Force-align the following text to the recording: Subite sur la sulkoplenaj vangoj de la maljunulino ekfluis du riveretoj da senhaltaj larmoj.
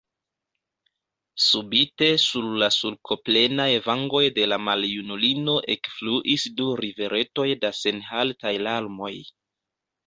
Subite 1.47 2.07
sur 2.23 2.47
la 2.63 2.69
sulkoplenaj 2.77 3.69
vangoj 3.89 4.23
de 4.39 4.49
la 4.55 4.61
maljunulino 4.71 5.59
ekfluis 5.77 6.51
du 6.59 6.73
riveretoj 6.85 7.49
da 7.65 7.75
senhaltaj 7.85 8.59
larmoj. 8.69 9.15